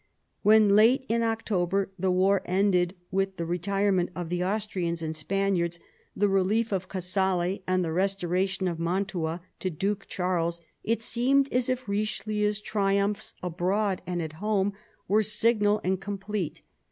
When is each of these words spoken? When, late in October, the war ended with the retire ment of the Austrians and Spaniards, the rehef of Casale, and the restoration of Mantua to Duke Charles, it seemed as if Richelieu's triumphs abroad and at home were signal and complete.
When, 0.41 0.69
late 0.75 1.05
in 1.09 1.21
October, 1.21 1.91
the 1.99 2.09
war 2.09 2.41
ended 2.45 2.95
with 3.11 3.37
the 3.37 3.45
retire 3.45 3.91
ment 3.91 4.09
of 4.15 4.29
the 4.29 4.43
Austrians 4.43 5.03
and 5.03 5.15
Spaniards, 5.15 5.79
the 6.15 6.25
rehef 6.25 6.71
of 6.71 6.87
Casale, 6.89 7.61
and 7.67 7.85
the 7.85 7.91
restoration 7.91 8.67
of 8.67 8.79
Mantua 8.79 9.41
to 9.59 9.69
Duke 9.69 10.07
Charles, 10.07 10.59
it 10.83 11.03
seemed 11.03 11.53
as 11.53 11.69
if 11.69 11.87
Richelieu's 11.87 12.59
triumphs 12.61 13.35
abroad 13.43 14.01
and 14.07 14.23
at 14.23 14.33
home 14.41 14.73
were 15.07 15.21
signal 15.21 15.79
and 15.83 16.01
complete. 16.01 16.63